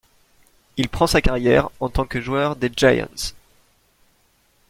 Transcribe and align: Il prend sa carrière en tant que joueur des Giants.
Il 0.77 0.89
prend 0.89 1.05
sa 1.05 1.21
carrière 1.21 1.69
en 1.79 1.87
tant 1.87 2.07
que 2.07 2.19
joueur 2.21 2.55
des 2.55 2.71
Giants. 2.75 3.35